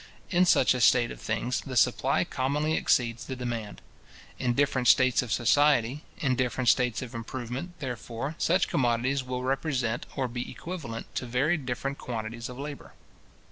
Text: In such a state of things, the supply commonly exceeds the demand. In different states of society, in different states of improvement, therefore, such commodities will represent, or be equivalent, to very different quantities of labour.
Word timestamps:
In 0.31 0.45
such 0.47 0.73
a 0.73 0.81
state 0.81 1.11
of 1.11 1.21
things, 1.21 1.61
the 1.61 1.77
supply 1.77 2.23
commonly 2.23 2.73
exceeds 2.73 3.23
the 3.27 3.35
demand. 3.35 3.81
In 4.39 4.55
different 4.55 4.87
states 4.87 5.21
of 5.21 5.31
society, 5.31 6.01
in 6.17 6.35
different 6.35 6.69
states 6.69 7.03
of 7.03 7.13
improvement, 7.13 7.77
therefore, 7.77 8.33
such 8.39 8.67
commodities 8.67 9.23
will 9.23 9.43
represent, 9.43 10.07
or 10.15 10.27
be 10.27 10.49
equivalent, 10.49 11.13
to 11.13 11.27
very 11.27 11.55
different 11.55 11.99
quantities 11.99 12.49
of 12.49 12.57
labour. 12.57 12.93